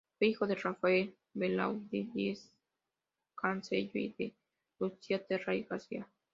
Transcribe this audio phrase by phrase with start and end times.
[0.17, 2.49] Fue hijo de Rafael Belaunde Diez
[3.39, 4.33] Canseco y de
[4.79, 6.07] Lucila Terry García.